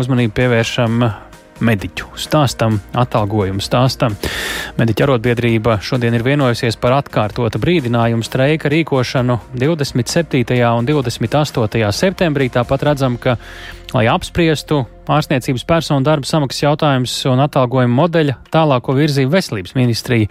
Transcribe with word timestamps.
uzmanību 0.00 0.34
pievēršam 0.36 1.06
mediķu 1.64 2.14
stāstam, 2.18 2.78
atalgojumu 2.98 3.62
stāstam. 3.62 4.16
Mediķa 4.78 5.06
arotbiedrība 5.06 5.78
šodien 5.84 6.16
ir 6.16 6.24
vienojusies 6.26 6.78
par 6.80 6.96
atkārtota 6.98 7.60
brīdinājumu 7.62 8.26
streika 8.26 8.70
rīkošanu 8.72 9.38
27. 9.54 10.58
un 10.74 10.88
28. 10.90 11.92
septembrī. 11.94 12.50
Tāpat 12.54 12.88
redzam, 12.90 13.18
ka, 13.22 13.36
lai 13.94 14.06
apspriestu 14.10 14.84
ārstniecības 15.10 15.64
personu 15.68 16.04
darba 16.06 16.28
samaksas 16.28 16.64
jautājums 16.64 17.14
un 17.30 17.42
atalgojuma 17.44 17.94
modeļa 18.02 18.36
tālāko 18.54 18.94
virzību 18.96 19.32
veselības 19.34 19.74
ministrija. 19.76 20.30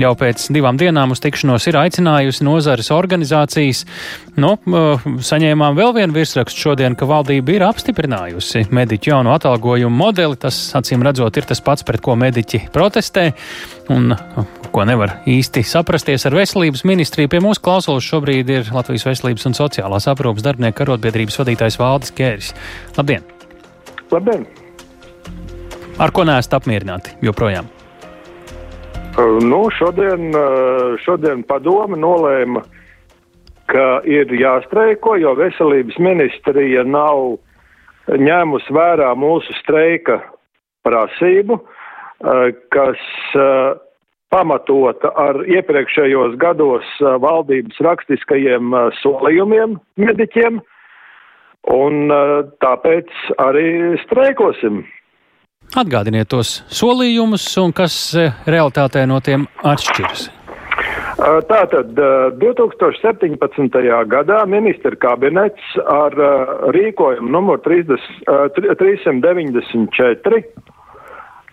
Jau 0.00 0.12
pēc 0.18 0.48
divām 0.54 0.78
dienām 0.80 1.14
uz 1.14 1.22
tikšanos 1.24 1.68
ir 1.70 1.78
aicinājusi 1.80 2.46
nozares 2.46 2.90
organizācijas. 2.94 3.84
Nu, 4.40 4.56
saņēmām 5.30 5.78
vēl 5.78 5.94
vienu 5.98 6.16
virsrakstu 6.16 6.68
šodien, 6.68 6.96
ka 6.98 7.08
valdība 7.10 7.56
ir 7.56 7.66
apstiprinājusi 7.68 8.66
mediķu 8.74 9.14
jaunu 9.14 9.34
atalgojumu 9.34 9.94
modeli. 9.94 10.38
Tas, 10.40 10.58
acīm 10.78 11.04
redzot, 11.06 11.38
ir 11.38 11.48
tas 11.48 11.62
pats, 11.64 11.86
pret 11.86 12.02
ko 12.04 12.18
mediķi 12.18 12.66
protestē 12.74 13.30
un 13.94 14.14
ko 14.74 14.86
nevar 14.88 15.20
īsti 15.30 15.62
saprasties 15.68 16.26
ar 16.26 16.34
veselības 16.34 16.82
ministriju. 16.88 17.30
Pie 17.30 17.42
mūsu 17.44 17.62
klausulas 17.64 18.08
šobrīd 18.08 18.50
ir 18.50 18.72
Latvijas 18.74 19.06
veselības 19.06 19.46
un 19.50 19.58
sociālās 19.60 20.10
aprūpas 20.10 20.46
darbinieku 20.46 20.86
arotbiedrības 20.86 21.38
vadītājs 21.42 21.78
Valdis 21.82 22.16
Kēris. 22.18 22.52
Labdien! 22.98 23.33
Labdien! 24.14 24.44
Ar 25.98 26.12
ko 26.14 26.24
neesat 26.26 26.56
apmierināti 26.58 27.14
joprojām? 27.22 27.66
Uh, 29.14 29.38
nu, 29.42 29.66
šodien, 29.74 30.32
uh, 30.34 30.94
šodien 31.02 31.44
padome 31.46 31.98
nolēma, 31.98 32.64
ka 33.70 34.02
ir 34.06 34.30
jāstreiko, 34.34 35.14
jo 35.22 35.36
veselības 35.38 35.98
ministrija 36.02 36.82
nav 36.86 37.36
ņēmusi 38.10 38.74
vērā 38.74 39.12
mūsu 39.18 39.54
streika 39.62 40.18
prasību, 40.86 41.58
uh, 41.62 42.50
kas 42.74 43.00
pamatota 44.34 45.12
ar 45.14 45.38
iepriekšējos 45.46 46.34
gados 46.42 46.86
valdības 47.22 47.78
rakstiskajiem 47.86 48.74
solījumiem 48.98 49.76
mediķiem. 50.00 50.58
Un 51.72 52.12
tāpēc 52.60 53.08
arī 53.40 53.96
streikosim. 54.04 54.82
Atgādiniet 55.80 56.28
tos 56.28 56.58
solījumus 56.68 57.46
un 57.62 57.72
kas 57.72 57.96
realitātē 58.44 59.06
no 59.08 59.20
tiem 59.24 59.46
atšķiras. 59.64 60.28
Tātad 61.48 61.94
2017. 62.42 63.78
gadā 64.10 64.40
ministra 64.50 64.96
kabinets 65.00 65.76
ar 65.88 66.12
rīkojumu 66.74 67.30
numur 67.32 67.62
30, 67.64 67.96
394 68.82 70.42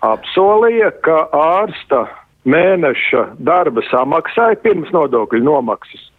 apsolīja, 0.02 0.92
ka 1.06 1.18
ārsta 1.32 2.06
mēneša 2.50 3.28
darba 3.38 3.86
samaksai 3.92 4.56
pirms 4.66 4.90
nodokļu 4.96 5.44
nomaksas 5.46 6.11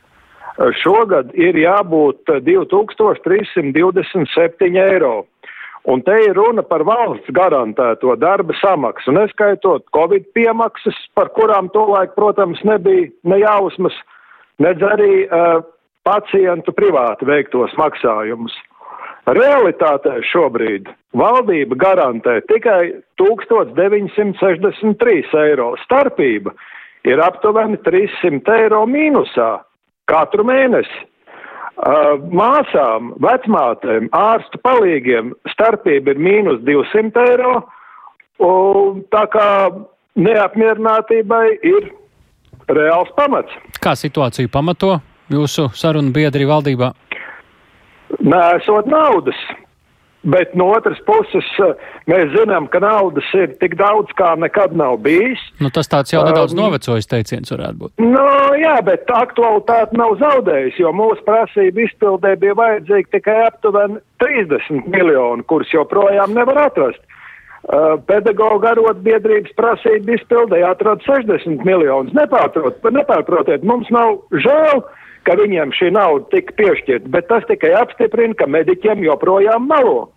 šogad 0.82 1.30
ir 1.34 1.56
jābūt 1.56 2.28
2327 2.44 4.76
eiro. 4.76 5.26
Un 5.82 5.98
te 6.06 6.14
ir 6.22 6.38
runa 6.38 6.62
par 6.62 6.86
valsts 6.86 7.26
garantēto 7.34 8.14
darba 8.14 8.54
samaksu, 8.60 9.10
neskaitot 9.16 9.82
Covid 9.96 10.24
piemaksas, 10.34 10.94
par 11.14 11.28
kurām 11.34 11.68
tolaik, 11.74 12.14
protams, 12.14 12.62
nebija 12.62 13.10
ne 13.26 13.38
jausmas, 13.42 13.94
nedz 14.62 14.82
arī 14.86 15.26
uh, 15.26 15.58
pacientu 16.06 16.72
privāti 16.76 17.26
veiktos 17.26 17.74
maksājumus. 17.80 18.54
Realitātē 19.26 20.22
šobrīd 20.30 20.86
valdība 21.18 21.74
garantē 21.78 22.40
tikai 22.50 22.92
1963 23.18 25.34
eiro. 25.42 25.76
Starpība 25.82 26.50
ir 27.06 27.18
aptuveni 27.22 27.76
300 27.86 28.54
eiro 28.64 28.82
mīnusā 28.86 29.50
katru 30.10 30.46
mēnesi. 30.48 31.06
Uh, 31.82 32.20
māsām, 32.36 33.14
vecmātēm, 33.24 34.10
ārstu 34.14 34.60
palīgiem 34.62 35.32
starpība 35.54 36.12
ir 36.12 36.20
mīnus 36.20 36.60
200 36.66 37.24
eiro, 37.30 37.54
un 38.44 39.00
tā 39.10 39.24
kā 39.32 39.46
neapmierinātībai 40.20 41.46
ir 41.64 41.88
reāls 42.68 43.10
pamats. 43.16 43.56
Kā 43.82 43.96
situāciju 43.98 44.52
pamato 44.52 44.98
jūsu 45.32 45.70
sarunu 45.74 46.12
biedri 46.14 46.46
valdībā? 46.46 46.92
Nē, 48.20 48.42
esot 48.60 48.86
naudas. 48.92 49.38
Bet 50.22 50.54
no 50.54 50.68
otras 50.70 51.00
puses, 51.02 51.46
eh, 51.58 51.72
mēs 52.06 52.30
zinām, 52.30 52.68
ka 52.70 52.78
naudas 52.82 53.26
ir 53.34 53.56
tik 53.58 53.74
daudz, 53.80 54.12
kā 54.14 54.36
nekad 54.38 54.76
nav 54.78 55.00
bijis. 55.02 55.40
Nu, 55.58 55.70
tas 55.74 55.90
tāds 55.90 56.14
jau 56.14 56.22
nedaudz 56.22 56.54
um, 56.54 56.60
novecojis 56.62 57.10
teiciens 57.10 57.50
varētu 57.50 57.80
būt. 57.80 57.94
Nu, 57.98 58.26
jā, 58.54 58.76
bet 58.86 59.10
aktualitāte 59.10 59.98
nav 59.98 60.14
zaudējusi, 60.22 60.78
jo 60.84 60.94
mūsu 60.94 61.26
prasība 61.26 61.82
izpildē 61.88 62.36
bija 62.38 62.54
vajadzīgi 62.60 63.10
tikai 63.18 63.40
aptuveni 63.48 63.98
30 64.22 64.86
miljoni, 64.94 65.42
kurus 65.50 65.74
joprojām 65.74 66.38
nevar 66.38 66.68
atrast. 66.68 67.02
Uh, 67.62 67.98
pedagoģa 68.06 68.76
arotbiedrības 68.76 69.58
prasība 69.58 70.16
izpildē 70.20 70.62
atrod 70.70 71.02
60 71.06 71.66
miljonus. 71.66 72.14
Nepārprot, 72.14 72.78
nepārprotiet, 72.94 73.66
mums 73.66 73.90
nav 73.90 74.20
žēl. 74.30 74.82
Uh, 74.82 75.01
ka 75.26 75.36
viņiem 75.38 75.74
šī 75.76 75.92
nauda 75.94 76.28
tika 76.34 76.56
piešķirta, 76.58 77.10
bet 77.12 77.28
tas 77.30 77.46
tikai 77.48 77.72
apstiprina, 77.78 78.36
ka 78.38 78.48
mediķiem 78.50 79.04
joprojām 79.06 79.68
malo. 79.70 80.10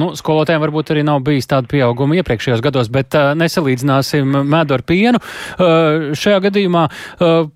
Nu, 0.00 0.10
skolotājiem 0.18 0.62
varbūt 0.64 0.90
arī 0.90 1.04
nav 1.06 1.20
bijis 1.26 1.46
tāda 1.50 1.70
pieauguma 1.70 2.16
iepriekšējos 2.18 2.62
gados, 2.64 2.90
bet 2.90 3.14
uh, 3.14 3.30
nesalīdzināsim 3.38 4.26
medu 4.42 4.74
ar 4.74 4.82
pienu. 4.86 5.20
Uh, 5.22 6.10
šajā 6.18 6.40
gadījumā 6.48 6.88
uh, 6.90 7.46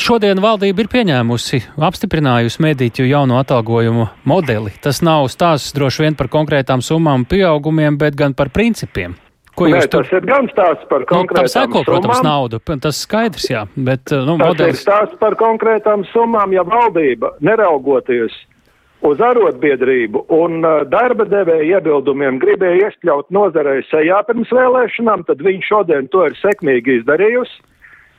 šodien 0.00 0.40
valdība 0.40 0.84
ir 0.86 0.90
pieņēmusi, 0.94 1.60
apstiprinājusi 1.84 2.64
mediķu 2.64 3.08
jauno 3.10 3.36
atalgojumu 3.42 4.08
modeli. 4.28 4.72
Tas 4.80 5.02
nav 5.04 5.28
stāsts 5.32 5.76
droši 5.76 6.06
vien 6.06 6.16
par 6.16 6.32
konkrētām 6.32 6.84
summām 6.84 7.26
un 7.26 7.28
pieaugumiem, 7.28 8.00
bet 8.00 8.16
gan 8.16 8.36
par 8.38 8.48
principiem. 8.54 9.18
Ko 9.58 9.66
Nē, 9.66 9.80
tur... 9.90 10.04
tas 10.06 10.12
ir 10.14 10.26
gan 10.28 10.46
stāsts 10.52 10.86
par 10.90 11.02
konkrētām 11.08 11.48
nu, 11.48 11.50
seko, 11.50 11.80
summām. 11.82 11.88
Protams, 11.88 12.20
naudu, 12.22 12.60
tas 12.84 13.00
skaidrs, 13.02 13.48
jā, 13.50 13.64
bet 13.74 14.12
uh, 14.14 14.22
nu, 14.28 14.36
tas 14.38 14.52
modelis... 14.52 14.76
ir 14.76 14.84
stāsts 14.84 15.18
par 15.18 15.34
konkrētām 15.40 16.04
summām, 16.12 16.54
ja 16.54 16.62
valdība 16.68 17.32
neraugoties 17.42 18.36
uz 19.08 19.20
arotbiedrību 19.22 20.24
un 20.34 20.62
uh, 20.62 20.84
darba 20.90 21.26
devēja 21.26 21.78
iebildumiem 21.78 22.38
gribēja 22.42 22.88
ieskļaut 22.88 23.34
nozarei 23.34 23.82
sejā 23.90 24.22
pirms 24.30 24.54
vēlēšanām, 24.54 25.26
tad 25.26 25.42
viņi 25.42 25.66
šodien 25.66 26.08
to 26.14 26.28
ir 26.30 26.38
sekmīgi 26.38 27.00
izdarījusi. 27.00 27.60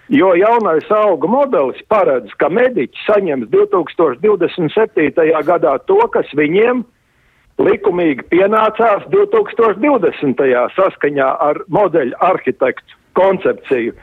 Jo 0.09 0.31
jaunais 0.33 0.87
auga 0.89 1.29
modelis 1.29 1.83
paredz, 1.87 2.31
ka 2.41 2.49
mediķi 2.49 3.03
saņems 3.05 3.51
2027. 3.53 5.27
gadā 5.45 5.75
to, 5.85 5.99
kas 6.11 6.31
viņiem 6.33 6.81
ir 6.81 6.95
likumīgi 7.59 8.25
pienācās 8.31 9.05
2020. 9.13 10.43
saskaņā 10.75 11.29
ar 11.49 11.61
modeļu 11.67 12.15
arhitektu 12.23 12.99
koncepciju. 13.19 13.95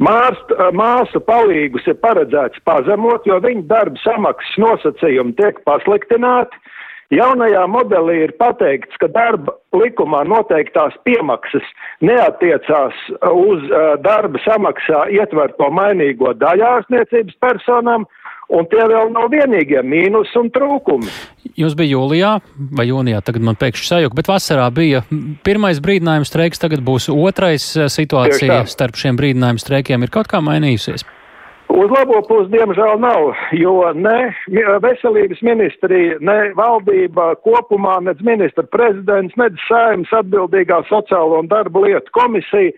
Mārst, 0.00 0.52
māsu 0.72 1.20
palīgus 1.20 1.84
ir 1.90 1.98
paredzēts 2.00 2.62
pazemot, 2.64 3.26
jo 3.28 3.36
viņu 3.44 3.66
darba 3.68 4.00
samaksas 4.00 4.60
nosacījumi 4.62 5.36
tiek 5.36 5.60
pasliktināti. 5.68 6.56
Jaunajā 7.10 7.64
modelī 7.66 8.20
ir 8.24 8.32
pateikts, 8.38 8.94
ka 9.02 9.08
darba 9.10 9.56
likumā 9.74 10.22
noteiktās 10.30 10.94
piemaksas 11.04 11.66
neatiecās 12.06 12.94
uz 13.26 13.64
uh, 13.66 13.96
darba 14.00 14.38
samaksā 14.44 15.08
ietverto 15.18 15.68
mainīgo 15.74 16.30
daļārsniecības 16.38 17.34
personām, 17.42 18.06
uh, 18.06 18.20
Un 18.50 18.66
tie 18.66 18.82
vēl 18.82 19.12
nav 19.14 19.28
vienīgie 19.30 19.78
mīnus 19.86 20.32
un 20.38 20.48
trūkumi. 20.50 21.06
Jūs 21.60 21.76
bija 21.78 21.94
jūlijā 21.94 22.32
vai 22.74 22.88
jūnijā, 22.88 23.20
tagad 23.22 23.44
man 23.46 23.58
pēkšņi 23.60 23.86
sajūta, 23.86 24.16
bet 24.18 24.30
vasarā 24.30 24.66
bija 24.74 25.04
pirmais 25.46 25.78
brīdinājums 25.82 26.32
streiks, 26.32 26.62
tagad 26.62 26.82
būs 26.86 27.06
otrais 27.14 27.70
eh, 27.78 27.86
situācija 27.92 28.64
starp 28.70 28.98
šiem 28.98 29.20
brīdinājumu 29.20 29.62
streikiem. 29.62 30.02
Ir 30.02 30.14
kaut 30.14 30.30
kā 30.32 30.42
mainījusies? 30.42 31.06
Uz 31.70 31.92
labo 31.94 32.18
pusi, 32.26 32.50
diemžēl, 32.50 32.98
nav, 32.98 33.28
jo 33.54 33.74
ne 33.94 34.32
veselības 34.82 35.38
ministrija, 35.46 36.16
ne 36.18 36.50
valdība 36.58 37.36
kopumā, 37.46 38.00
ne 38.02 38.16
ministra 38.26 38.66
prezidents, 38.66 39.36
ne 39.38 39.46
sājums 39.68 40.10
atbildīgā 40.18 40.80
sociālo 40.88 41.38
un 41.38 41.50
darba 41.52 41.84
lietu 41.86 42.10
komisija 42.18 42.74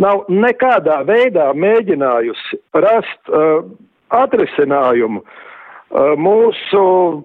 nav 0.00 0.24
nekādā 0.32 1.02
veidā 1.04 1.50
mēģinājusi 1.52 2.62
rast 2.80 3.28
uh, 3.28 3.68
atrisinājumu 4.16 5.22
mūsu 6.22 6.82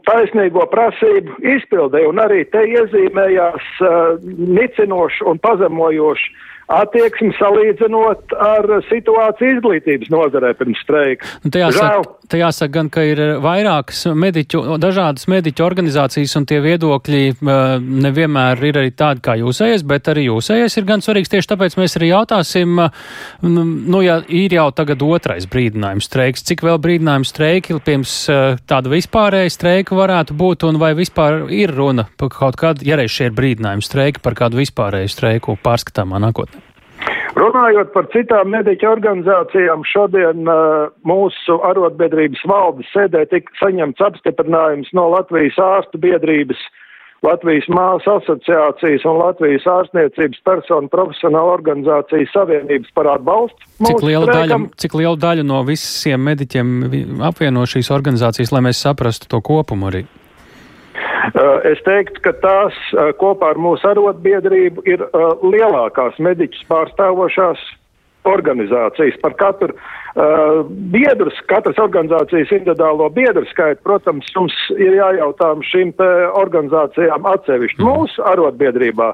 taisnīgo 0.10 0.66
prasību 0.72 1.38
izpildē, 1.54 2.02
un 2.10 2.18
arī 2.24 2.42
te 2.50 2.64
iezīmējās 2.66 3.68
nicinoši 4.26 5.28
un 5.30 5.42
pazemojoši 5.44 6.32
attieksmi 6.72 7.34
salīdzinot 7.38 8.34
ar 8.42 8.68
situāciju 8.90 9.58
izglītības 9.58 10.10
nozarē 10.14 10.54
pirms 10.58 10.82
streika. 10.82 11.28
Nu, 11.44 11.52
te, 11.54 11.62
jāsaka, 11.62 12.16
te 12.32 12.40
jāsaka 12.42 12.74
gan, 12.74 12.90
ka 12.94 13.04
ir 13.06 13.22
vairākas 13.44 14.06
mediķu, 14.18 14.64
dažādas 14.82 15.28
mediķu 15.32 15.66
organizācijas 15.66 16.36
un 16.40 16.48
tie 16.50 16.60
viedokļi 16.64 17.22
nevienmēr 17.46 18.64
ir 18.70 18.82
arī 18.82 18.94
tādi 18.98 19.24
kā 19.26 19.38
jūsējais, 19.42 19.86
bet 19.88 20.10
arī 20.14 20.28
jūsējais 20.30 20.80
ir 20.80 20.88
gan 20.90 21.06
svarīgs. 21.06 21.32
Tieši 21.36 21.52
tāpēc 21.54 21.78
mēs 21.80 21.98
arī 22.00 22.12
jautāsim, 22.12 22.82
nu, 23.46 24.02
ja 24.06 24.20
ir 24.26 24.58
jau 24.58 24.68
tagad 24.76 25.06
otrais 25.06 25.46
brīdinājums 25.52 26.10
streiks, 26.10 26.46
cik 26.50 26.66
vēl 26.66 26.82
brīdinājums 26.82 27.34
streiki 27.36 27.78
pirms 27.86 28.18
tāda 28.66 28.94
vispārēja 28.94 29.54
streika 29.54 29.98
varētu 29.98 30.38
būt 30.38 30.66
un 30.70 30.82
vai 30.82 30.96
vispār 30.98 31.44
ir 31.54 31.74
runa 31.76 32.08
par 32.18 32.34
kaut 32.34 32.58
kādu, 32.60 32.88
ja 32.88 32.98
reiz 32.98 33.14
šie 33.14 33.30
ir 33.30 33.38
brīdinājumi 33.38 33.86
streiki 33.86 34.24
par 34.26 34.38
kādu 34.38 34.64
vispārēju 34.64 35.12
streiku 35.12 35.60
pārskatāmā 35.62 36.22
nākotnē? 36.24 36.55
Runājot 37.36 37.92
par 37.92 38.08
citām 38.14 38.54
mediķu 38.54 38.88
organizācijām, 38.88 39.84
šodien 39.92 40.48
uh, 40.48 40.88
mūsu 41.04 41.58
arotbiedrības 41.68 42.46
valdes 42.48 42.88
sēdē 42.96 43.26
tika 43.28 43.52
saņemts 43.60 44.04
apstiprinājums 44.08 44.94
no 44.96 45.10
Latvijas 45.12 45.60
ārstu 45.60 46.00
biedrības, 46.00 46.62
Latvijas 47.26 47.68
māsu 47.72 48.14
asociācijas 48.14 49.04
un 49.10 49.20
Latvijas 49.20 49.68
ārstniecības 49.68 50.44
personu 50.48 50.92
profesionāla 50.94 51.58
organizācijas 51.58 52.32
savienības 52.36 52.96
par 52.96 53.12
atbalstu. 53.18 53.68
Cik 53.84 54.04
liela, 54.06 54.30
daļa, 54.32 54.62
cik 54.80 54.96
liela 54.96 55.20
daļa 55.20 55.48
no 55.48 55.64
visiem 55.68 56.24
mediķiem 56.32 56.70
apvieno 57.28 57.66
šīs 57.68 57.92
organizācijas, 57.92 58.56
lai 58.56 58.64
mēs 58.70 58.84
saprastu 58.88 59.28
to 59.32 59.44
kopumu 59.44 59.92
arī? 59.92 60.06
Eh, 61.16 61.72
es 61.72 61.82
teiktu, 61.86 62.22
ka 62.26 62.34
tās 62.44 62.76
eh, 62.94 63.12
kopā 63.20 63.54
ar 63.54 63.60
mūsu 63.62 63.88
arotbiedrību 63.90 64.86
ir 64.90 65.04
eh, 65.06 65.26
lielākās 65.46 66.20
mediķus 66.24 66.66
pārstāvošās 66.72 67.64
organizācijas. 68.26 69.20
Par 69.22 69.36
katru 69.38 69.76
uh, 69.76 70.64
biedru, 70.90 71.30
katras 71.46 71.78
organizācijas 71.78 72.50
individuālo 72.56 73.06
biedru 73.14 73.44
skaitu, 73.52 73.78
protams, 73.86 74.32
mums 74.34 74.56
ir 74.74 74.96
jājautā 74.98 75.52
šīm 75.70 75.92
organizācijām 76.42 77.28
atsevišķi. 77.36 77.78
Mm. 77.78 77.86
Mūsu 77.86 78.26
arotbiedrībā 78.26 79.12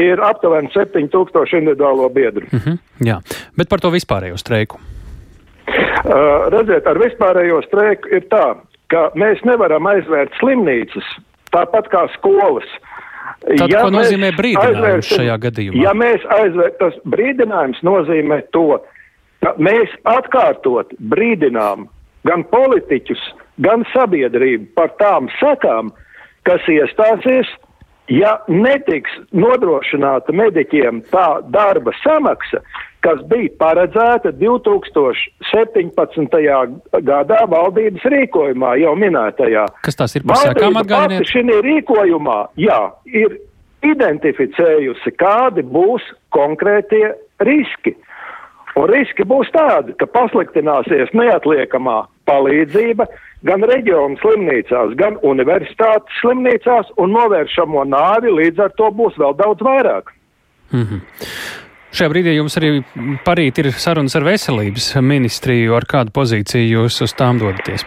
ir 0.00 0.24
aptuveni 0.24 0.72
7000 0.72 1.60
individuālo 1.60 2.08
biedru. 2.08 2.48
Mm 2.48 2.64
-hmm, 2.64 2.80
jā, 3.10 3.18
bet 3.52 3.68
par 3.68 3.84
to 3.84 3.92
vispārējo 3.92 4.40
streiku. 4.40 4.80
Uh, 5.68 6.48
redziet, 6.48 6.88
ar 6.88 7.04
vispārējo 7.04 7.60
streiku 7.68 8.16
ir 8.16 8.24
tā, 8.32 8.46
ka 8.88 9.10
mēs 9.12 9.44
nevaram 9.44 9.92
aizvērt 9.92 10.32
slimnīcas 10.40 11.04
tāpat 11.54 11.90
kā 11.92 12.06
skolas. 12.16 12.68
Tad, 13.44 13.68
ja 13.70 13.84
ko 13.84 13.92
nozīmē 13.94 14.32
brīdinājums 14.36 15.12
šajā 15.12 15.36
gadījumā? 15.44 15.82
Ja 15.82 15.92
mēs 15.96 16.24
aizvērtam, 16.38 16.78
tas 16.80 16.96
brīdinājums 17.06 17.84
nozīmē 17.86 18.40
to, 18.56 18.80
ka 19.44 19.54
mēs 19.62 19.92
atkārtot 20.08 20.90
brīdinām 21.12 21.86
gan 22.26 22.44
politiķus, 22.50 23.20
gan 23.62 23.86
sabiedrību 23.92 24.72
par 24.78 24.90
tām 24.98 25.30
sekām, 25.38 25.92
kas 26.48 26.64
iestāsies, 26.72 27.50
ja 28.10 28.38
netiks 28.48 29.14
nodrošināta 29.36 30.34
mediķiem 30.34 31.02
tā 31.12 31.28
darba 31.54 31.94
samaksa, 32.02 32.62
kas 33.04 33.20
bija 33.30 33.50
paredzēta 33.60 34.30
2017. 34.40 36.38
gadā 37.10 37.40
valdības 37.52 38.02
rīkojumā, 38.14 38.70
jau 38.82 38.94
minētajā. 38.98 39.64
Kas 39.86 39.96
tas 39.98 40.10
ir 40.18 40.22
par 40.26 40.36
sekām 40.42 40.74
atgādiniet? 40.80 41.30
Šī 41.30 41.40
rīkojumā, 41.68 42.40
jā, 42.60 42.82
ir 43.06 43.30
identificējusi, 43.86 45.08
kādi 45.20 45.62
būs 45.62 46.02
konkrētie 46.34 47.06
riski. 47.46 47.92
Un 48.78 48.84
riski 48.90 49.24
būs 49.26 49.48
tādi, 49.54 49.90
ka 49.98 50.06
pasliktināsies 50.06 51.10
neatliekamā 51.16 52.02
palīdzība 52.28 53.06
gan 53.48 53.64
reģionu 53.66 54.18
slimnīcās, 54.22 54.94
gan 54.98 55.18
universitātes 55.26 56.20
slimnīcās, 56.22 56.90
un 56.98 57.14
novēršamo 57.16 57.84
nāvi 57.88 58.34
līdz 58.34 58.66
ar 58.66 58.74
to 58.78 58.90
būs 58.94 59.18
vēl 59.18 59.34
daudz 59.38 59.64
vairāk. 59.66 60.12
Mm 60.72 60.84
-hmm. 60.84 61.00
Šajā 61.88 62.10
brīdī 62.12 62.34
jums 62.36 62.58
arī 62.60 62.72
parīt 63.24 63.58
ir 63.62 63.70
sarunas 63.72 64.16
ar 64.18 64.26
veselības 64.26 64.90
ministriju. 65.00 65.72
Ar 65.78 65.86
kādu 65.88 66.12
pozīciju 66.14 66.74
jūs 66.74 67.00
uz 67.06 67.14
tām 67.16 67.40
dodaties? 67.40 67.86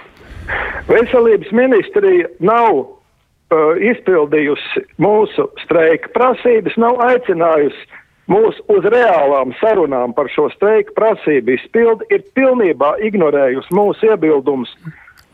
Veselības 0.90 1.52
ministrija 1.54 2.32
nav 2.42 2.82
uh, 2.82 3.78
izpildījusi 3.92 4.86
mūsu 5.02 5.48
streika 5.62 6.10
prasības, 6.16 6.78
nav 6.82 6.98
aicinājusi 7.06 8.02
mūs 8.32 8.58
uz 8.72 8.88
reālām 8.90 9.54
sarunām 9.62 10.16
par 10.18 10.30
šo 10.34 10.50
streika 10.56 10.96
prasību 10.98 11.56
izpildi, 11.58 12.10
ir 12.16 12.26
pilnībā 12.38 12.96
ignorējusi 13.08 13.76
mūsu 13.76 14.12
iebildumus 14.12 14.74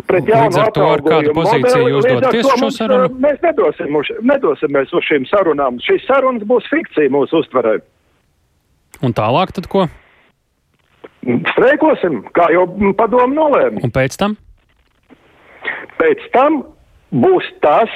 pret 0.08 0.28
jaunu 0.30 0.62
atalgojumu 0.64 1.44
modeli. 1.44 1.92
Līdz 1.98 2.28
ar 2.30 2.36
to 2.36 2.56
mums, 2.62 2.80
sarunu? 2.80 3.19
mēs 3.24 3.40
nedosim, 3.44 4.00
nedosimies 4.28 4.94
uz 4.96 5.08
šīm 5.08 5.28
sarunām. 5.31 5.80
Šīs 5.84 6.08
sarunas 6.08 6.48
būs 6.48 6.68
fikcija 6.72 7.12
mūsu 7.14 7.42
uztverē. 7.44 7.78
Un 9.05 9.13
tālāk 9.17 9.53
tad 9.55 9.69
ko? 9.71 9.88
Streikosim, 11.51 12.21
kā 12.38 12.47
jau 12.53 12.65
padomu 12.97 13.35
nolēma. 13.35 13.83
Un 13.83 13.94
pēc 13.94 14.15
tam? 14.19 14.38
Pēc 15.99 16.23
tam 16.33 16.61
būs 17.11 17.47
tas, 17.63 17.91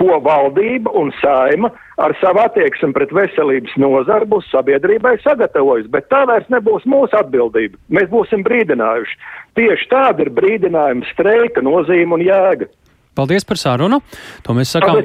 ko 0.00 0.18
valdība 0.20 0.92
un 0.98 1.12
saima 1.22 1.70
ar 2.02 2.12
savu 2.20 2.42
attieksmi 2.42 2.92
pret 2.96 3.12
veselības 3.16 3.76
nozaru 3.80 4.28
būs 4.34 4.48
sabiedrībai 4.52 5.14
sagatavojusi, 5.22 5.88
bet 5.92 6.10
tā 6.12 6.24
vairs 6.28 6.48
nebūs 6.52 6.84
mūsu 6.88 7.16
atbildība. 7.16 7.78
Mēs 7.88 8.10
būsim 8.12 8.44
brīdinājuši. 8.44 9.16
Tieši 9.56 9.88
tāda 9.92 10.26
ir 10.26 10.32
brīdinājuma 10.36 11.08
streika 11.14 11.64
nozīme 11.64 12.18
un 12.18 12.26
jēga. 12.26 12.68
Paldies 13.16 13.46
par 13.48 13.56
sarunu. 13.60 14.00
To 14.44 14.54
mēs 14.56 14.74
sakām 14.76 15.00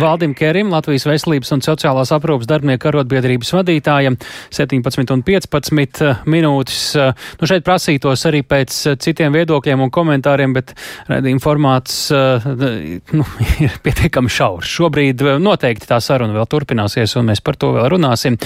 Valdim 0.00 0.34
Kerim, 0.34 0.72
Latvijas 0.72 1.06
veselības 1.06 1.52
un 1.54 1.62
sociālās 1.62 2.10
aprūpas 2.14 2.48
darbinieku 2.50 2.90
arotbiedrības 2.90 3.52
vadītājam. 3.54 4.16
17 4.50 5.14
un 5.14 5.22
15 5.26 6.02
eh, 6.02 6.24
minūtes. 6.26 6.80
Eh, 6.98 7.12
nu, 7.38 7.48
šeit 7.48 7.66
prasītos 7.66 8.26
arī 8.30 8.42
pēc 8.46 8.78
eh, 8.90 8.96
citiem 9.02 9.34
viedokļiem 9.36 9.84
un 9.84 9.92
komentāriem, 9.94 10.56
bet 10.56 10.74
redzījuma 11.10 11.42
formāts 11.42 11.98
nu, 12.12 13.26
ir 13.64 13.78
pietiekami 13.84 14.32
šaurs. 14.32 14.74
Šobrīd 14.80 15.22
noteikti 15.42 15.88
tā 15.90 16.00
saruna 16.02 16.34
vēl 16.36 16.48
turpināsies, 16.50 17.14
un 17.20 17.30
mēs 17.30 17.44
par 17.44 17.58
to 17.60 17.72
vēl 17.76 17.92
runāsim. 17.94 18.38